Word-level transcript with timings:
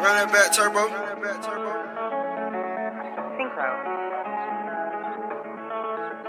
Run 0.00 0.16
that 0.16 0.32
back 0.32 0.50
turbo. 0.50 0.88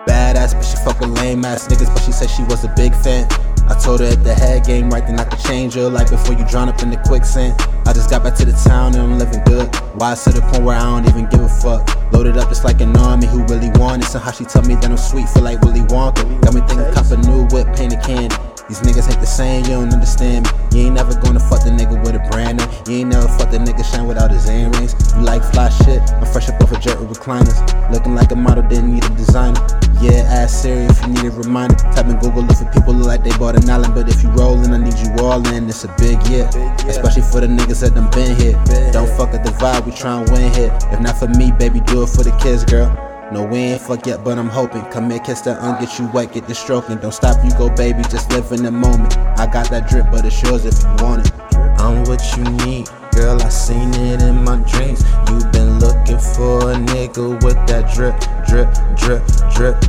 Badass, 0.05 0.53
but 0.53 0.63
she 0.63 0.75
fuck 0.83 0.99
with 0.99 1.11
lame 1.11 1.45
ass 1.45 1.69
niggas, 1.69 1.87
but 1.87 1.99
she 1.99 2.11
said 2.11 2.29
she 2.29 2.43
was 2.43 2.65
a 2.65 2.73
big 2.75 2.93
fan. 2.95 3.29
I 3.69 3.79
told 3.81 4.01
her 4.01 4.07
at 4.07 4.25
the 4.25 4.33
head 4.35 4.65
game 4.65 4.89
right 4.89 5.07
then 5.07 5.17
I 5.17 5.23
could 5.23 5.39
change 5.39 5.77
your 5.77 5.89
life 5.89 6.09
before 6.09 6.35
you 6.35 6.45
drown 6.49 6.67
up 6.67 6.83
in 6.83 6.89
the 6.89 6.97
quicksand. 6.97 7.55
I 7.87 7.93
just 7.93 8.09
got 8.09 8.25
back 8.25 8.35
to 8.35 8.45
the 8.45 8.51
town 8.51 8.93
and 8.93 9.03
I'm 9.03 9.17
living 9.17 9.41
good. 9.45 9.73
Why 9.95 10.15
to 10.15 10.31
the 10.33 10.41
point 10.41 10.65
where 10.65 10.75
I 10.75 10.83
don't 10.83 11.07
even 11.07 11.29
give 11.29 11.39
a 11.39 11.47
fuck. 11.47 12.11
Loaded 12.11 12.35
up 12.35 12.49
just 12.49 12.65
like 12.65 12.81
an 12.81 12.93
army 12.97 13.27
who 13.27 13.45
really 13.45 13.69
want 13.79 14.03
it. 14.03 14.11
how 14.11 14.31
she 14.31 14.43
tell 14.43 14.63
me 14.63 14.75
that 14.75 14.91
I'm 14.91 14.97
sweet, 14.97 15.29
feel 15.29 15.43
like 15.43 15.61
Willy 15.61 15.87
Wonka. 15.87 16.27
Got 16.41 16.55
me 16.55 16.59
thinking 16.67 16.93
cop 16.93 17.09
a 17.11 17.15
new 17.23 17.47
whip, 17.55 17.73
painted 17.77 18.03
candy. 18.03 18.35
These 18.71 18.87
niggas 18.87 19.11
ain't 19.11 19.19
the 19.19 19.27
same, 19.27 19.65
you 19.65 19.71
don't 19.71 19.91
understand 19.91 20.47
me. 20.47 20.51
You 20.71 20.85
ain't 20.87 20.95
never 20.95 21.11
gonna 21.19 21.41
fuck 21.41 21.65
the 21.65 21.71
nigga 21.71 21.99
with 21.99 22.15
a 22.15 22.23
brand 22.31 22.59
name. 22.59 22.69
You 22.87 23.03
ain't 23.03 23.09
never 23.09 23.27
fuck 23.35 23.51
the 23.51 23.57
nigga 23.57 23.83
shine 23.83 24.07
without 24.07 24.31
his 24.31 24.47
earrings. 24.47 24.95
You 25.11 25.23
like 25.23 25.43
fly 25.51 25.67
shit, 25.67 25.99
I'm 26.15 26.25
fresh 26.31 26.47
up 26.47 26.55
off 26.63 26.71
a 26.71 26.79
jet 26.79 26.97
with 26.97 27.11
recliners. 27.11 27.59
Looking 27.91 28.15
like 28.15 28.31
a 28.31 28.37
model, 28.37 28.63
didn't 28.63 28.93
need 28.93 29.03
a 29.03 29.09
designer. 29.09 29.59
Yeah, 29.99 30.23
ask 30.23 30.63
Siri 30.63 30.85
if 30.85 31.01
you 31.01 31.09
need 31.09 31.25
a 31.25 31.31
reminder. 31.31 31.75
Type 31.91 32.05
in 32.05 32.17
Google 32.19 32.49
if 32.49 32.63
people 32.71 32.93
look 32.93 33.07
like 33.07 33.25
they 33.25 33.35
bought 33.37 33.61
an 33.61 33.69
island. 33.69 33.93
But 33.93 34.07
if 34.07 34.23
you 34.23 34.29
rollin', 34.39 34.71
I 34.71 34.77
need 34.77 34.95
you 35.03 35.11
all 35.19 35.45
in. 35.51 35.67
It's 35.67 35.83
a 35.83 35.93
big 35.99 36.25
year, 36.31 36.47
especially 36.87 37.23
for 37.23 37.41
the 37.41 37.51
niggas 37.51 37.81
that 37.83 37.91
done 37.93 38.07
been 38.15 38.39
here. 38.39 38.55
Don't 38.95 39.11
fuck 39.19 39.35
up 39.35 39.43
the 39.43 39.51
vibe, 39.59 39.85
we 39.85 39.91
tryna 39.91 40.31
win 40.31 40.47
here. 40.53 40.71
If 40.95 41.01
not 41.01 41.19
for 41.19 41.27
me, 41.27 41.51
baby, 41.51 41.81
do 41.81 42.03
it 42.03 42.07
for 42.07 42.23
the 42.23 42.31
kids, 42.39 42.63
girl. 42.63 43.10
No, 43.31 43.45
we 43.45 43.59
ain't 43.59 43.81
fuck 43.81 44.05
yet, 44.05 44.25
but 44.25 44.37
I'm 44.37 44.49
hoping. 44.49 44.81
Come 44.91 45.09
here, 45.09 45.19
kiss 45.19 45.39
that 45.41 45.59
un, 45.59 45.79
get 45.79 45.97
you 45.97 46.07
wet, 46.13 46.33
get 46.33 46.47
the 46.47 46.55
stroking. 46.55 46.97
Don't 46.97 47.13
stop, 47.13 47.43
you 47.45 47.51
go, 47.51 47.69
baby, 47.69 48.03
just 48.09 48.29
live 48.31 48.51
in 48.51 48.61
the 48.61 48.71
moment. 48.71 49.17
I 49.39 49.47
got 49.47 49.69
that 49.69 49.89
drip, 49.89 50.11
but 50.11 50.25
it's 50.25 50.43
yours 50.43 50.65
if 50.65 50.83
you 50.83 51.05
want 51.05 51.25
it. 51.25 51.33
I'm 51.79 52.03
what 52.03 52.21
you 52.35 52.43
need, 52.65 52.89
girl. 53.13 53.41
I 53.41 53.47
seen 53.47 53.93
it 53.93 54.21
in 54.21 54.43
my 54.43 54.57
dreams. 54.67 55.01
You 55.29 55.39
been 55.51 55.79
looking 55.79 56.19
for 56.19 56.71
a 56.71 56.75
nigga 56.75 57.41
with 57.41 57.55
that 57.67 57.93
drip, 57.95 58.19
drip, 58.45 58.67
drip, 58.99 59.23
drip. 59.55 59.79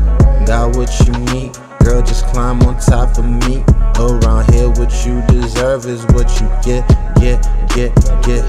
Got 0.47 0.77
what 0.77 0.91
you 1.03 1.13
need, 1.35 1.59
girl. 1.83 2.01
Just 2.01 2.27
climb 2.29 2.63
on 2.63 2.79
top 2.79 3.19
of 3.19 3.25
me. 3.25 3.65
Around 3.99 4.51
here, 4.55 4.71
what 4.71 4.91
you 5.05 5.21
deserve 5.27 5.87
is 5.87 6.07
what 6.15 6.31
you 6.41 6.49
get, 6.63 6.87
get, 7.19 7.43
get, 7.75 7.95
get. 8.23 8.47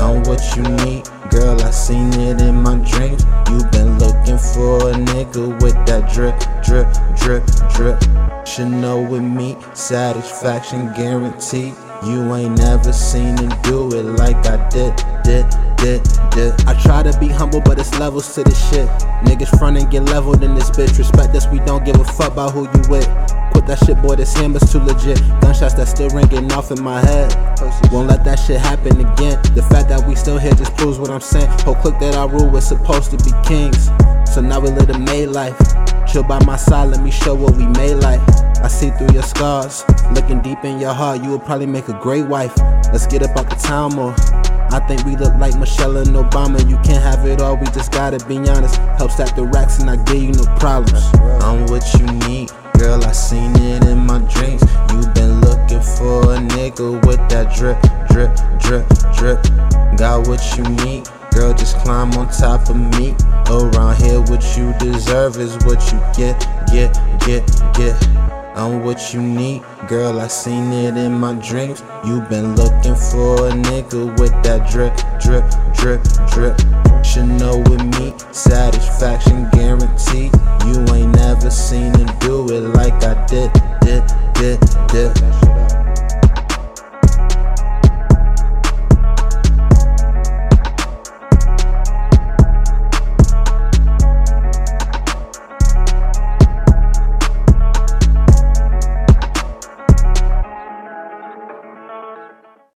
I'm 0.00 0.22
what 0.24 0.44
you 0.54 0.62
need, 0.84 1.08
girl. 1.30 1.60
I 1.60 1.70
seen 1.70 2.12
it 2.12 2.40
in 2.40 2.62
my 2.62 2.76
dreams. 2.76 3.24
You 3.50 3.64
been 3.70 3.98
looking 3.98 4.05
for 4.34 4.90
a 4.90 4.92
nigga 4.92 5.62
with 5.62 5.74
that 5.86 6.12
drip, 6.12 6.36
drip, 6.64 6.88
drip, 7.16 7.44
drip. 7.74 8.46
Should 8.46 8.70
know 8.70 9.00
with 9.00 9.22
me, 9.22 9.56
satisfaction 9.74 10.92
guaranteed. 10.94 11.74
You 12.04 12.34
ain't 12.34 12.58
never 12.58 12.92
seen 12.92 13.36
him 13.38 13.52
do 13.62 13.92
it 13.92 14.04
like 14.04 14.36
I 14.46 14.68
did, 14.68 14.94
did, 15.24 15.46
did, 15.76 16.02
did. 16.30 16.52
I 16.66 16.78
try 16.82 17.02
to 17.02 17.16
be 17.18 17.28
humble, 17.28 17.60
but 17.60 17.78
it's 17.78 17.98
levels 17.98 18.32
to 18.34 18.44
this 18.44 18.70
shit. 18.70 18.86
Niggas 19.24 19.58
front 19.58 19.78
and 19.78 19.90
get 19.90 20.04
leveled 20.04 20.42
in 20.42 20.54
this 20.54 20.70
bitch. 20.70 20.98
Respect 20.98 21.34
us, 21.34 21.46
we 21.48 21.58
don't 21.60 21.84
give 21.84 21.98
a 21.98 22.04
fuck 22.04 22.32
about 22.32 22.52
who 22.52 22.62
you 22.62 22.82
with. 22.88 23.06
Quit 23.52 23.66
that 23.66 23.82
shit, 23.84 24.00
boy, 24.02 24.16
this 24.16 24.34
hammer's 24.34 24.70
too 24.70 24.78
legit. 24.78 25.18
Gunshots 25.40 25.74
that 25.74 25.88
still 25.88 26.10
ringing 26.10 26.52
off 26.52 26.70
in 26.70 26.82
my 26.82 27.00
head. 27.00 27.34
Won't 27.90 28.08
let 28.08 28.24
that 28.24 28.36
shit 28.36 28.60
happen 28.60 29.00
again. 29.00 29.40
The 29.54 29.66
fact 29.70 29.88
that 29.88 30.06
we 30.06 30.14
still 30.14 30.38
here 30.38 30.52
just 30.52 30.76
proves 30.76 30.98
what 30.98 31.10
I'm 31.10 31.20
saying. 31.20 31.48
Whole 31.60 31.74
click 31.76 31.98
that 32.00 32.14
I 32.14 32.26
rule 32.26 32.48
was 32.50 32.66
supposed 32.66 33.10
to 33.12 33.16
be 33.18 33.32
kings. 33.46 33.86
So 34.32 34.40
now 34.40 34.60
we 34.60 34.70
live 34.70 34.90
a 34.90 34.98
made 34.98 35.28
life. 35.28 35.56
Chill 36.16 36.22
by 36.22 36.42
my 36.46 36.56
side, 36.56 36.88
let 36.88 37.02
me 37.02 37.10
show 37.10 37.34
what 37.34 37.56
we 37.56 37.66
made 37.66 37.96
like. 37.96 38.22
I 38.64 38.68
see 38.68 38.88
through 38.88 39.12
your 39.12 39.22
scars. 39.22 39.84
Looking 40.14 40.40
deep 40.40 40.64
in 40.64 40.80
your 40.80 40.94
heart, 40.94 41.22
you 41.22 41.28
will 41.28 41.38
probably 41.38 41.66
make 41.66 41.88
a 41.88 42.00
great 42.00 42.26
wife. 42.26 42.56
Let's 42.90 43.06
get 43.06 43.22
up 43.22 43.36
out 43.36 43.50
the 43.50 43.56
town 43.56 43.96
more. 43.96 44.14
I 44.72 44.82
think 44.88 45.04
we 45.04 45.14
look 45.14 45.34
like 45.34 45.58
Michelle 45.58 45.98
and 45.98 46.16
Obama. 46.16 46.66
You 46.70 46.76
can't 46.76 47.02
have 47.02 47.26
it 47.26 47.42
all, 47.42 47.58
we 47.58 47.66
just 47.66 47.92
gotta 47.92 48.16
be 48.24 48.38
honest. 48.38 48.76
Help 48.96 49.10
stack 49.10 49.36
the 49.36 49.44
racks 49.44 49.80
and 49.80 49.90
I 49.90 49.96
give 50.04 50.22
you 50.22 50.32
no 50.32 50.44
problems. 50.56 51.04
I'm 51.44 51.66
what 51.66 51.84
you 52.00 52.06
need, 52.26 52.50
girl. 52.78 53.04
I 53.04 53.12
seen 53.12 53.54
it 53.54 53.84
in 53.84 53.98
my 53.98 54.20
dreams. 54.20 54.62
You 54.92 55.06
been 55.12 55.42
looking 55.42 55.82
for 55.82 56.32
a 56.32 56.38
nigga 56.56 57.04
with 57.04 57.20
that 57.28 57.54
drip, 57.54 57.76
drip, 58.08 58.32
drip, 58.58 58.88
drip. 59.18 59.42
Got 59.98 60.28
what 60.28 60.40
you 60.56 60.64
need, 60.86 61.10
girl. 61.32 61.52
Just 61.52 61.76
climb 61.80 62.10
on 62.14 62.30
top 62.30 62.70
of 62.70 62.76
me. 62.76 63.14
Around 63.48 63.96
here, 64.02 64.20
what 64.22 64.42
you 64.56 64.74
deserve 64.80 65.36
is 65.36 65.54
what 65.64 65.80
you 65.92 66.00
get, 66.16 66.40
get, 66.66 66.92
get, 67.24 67.46
get. 67.74 67.96
I'm 68.56 68.82
what 68.82 69.14
you 69.14 69.22
need, 69.22 69.62
girl. 69.86 70.18
I 70.18 70.26
seen 70.26 70.72
it 70.72 70.96
in 70.96 71.12
my 71.12 71.34
dreams. 71.34 71.82
You 72.04 72.22
been 72.22 72.56
looking 72.56 72.96
for 72.96 73.46
a 73.46 73.52
nigga 73.52 74.18
with 74.18 74.32
that 74.42 74.68
drip, 74.70 74.96
drip, 75.20 75.44
drip, 75.76 76.02
drip. 76.32 77.04
Should 77.04 77.28
know 77.38 77.58
with 77.58 77.84
me, 78.00 78.14
satisfaction 78.32 79.48
guaranteed. 79.52 80.25